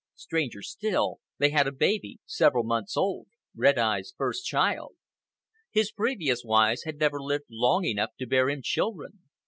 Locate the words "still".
0.63-1.19